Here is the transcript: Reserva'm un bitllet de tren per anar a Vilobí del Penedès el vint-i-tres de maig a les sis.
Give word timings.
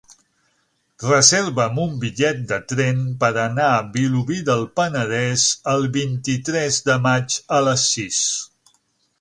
Reserva'm 1.01 1.75
un 1.83 1.91
bitllet 2.03 2.39
de 2.53 2.57
tren 2.71 3.03
per 3.25 3.29
anar 3.43 3.67
a 3.75 3.83
Vilobí 3.97 4.39
del 4.49 4.65
Penedès 4.81 5.47
el 5.77 5.89
vint-i-tres 5.99 6.83
de 6.89 7.01
maig 7.09 7.41
a 7.61 7.65
les 7.69 7.89
sis. 7.95 8.27